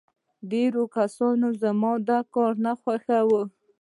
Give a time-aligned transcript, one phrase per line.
[0.51, 3.41] ډېرو کسانو زما دا کار نه خوښاوه